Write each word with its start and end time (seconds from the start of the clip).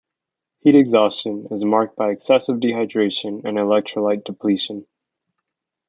Heat 0.61 0.73
exhaustion 0.75 1.47
is 1.51 1.63
marked 1.63 1.95
by 1.95 2.09
excessive 2.09 2.55
dehydration 2.57 3.45
and 3.45 3.59
electrolyte 3.59 4.23
depletion. 4.25 4.87